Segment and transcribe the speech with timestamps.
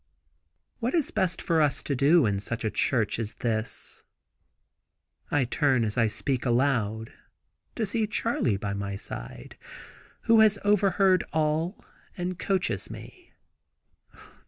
[0.79, 4.03] "What is best for us to do in such a church as this?"
[5.29, 7.13] I turn as I speak aloud,
[7.75, 9.57] to see Charley by my side,
[10.21, 11.85] who has overheard all,
[12.17, 13.31] and coaches me.